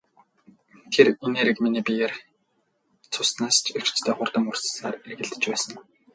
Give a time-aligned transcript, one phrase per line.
[0.93, 2.13] Тэр энерги миний биеэр
[3.13, 5.73] цуснаас ч эрчтэй хурдан урсан эргэлдэж байсан.